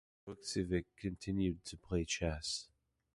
Vukcevich 0.25 0.87
continued 0.97 1.63
to 1.63 1.77
play 1.77 2.05
chess. 2.05 2.67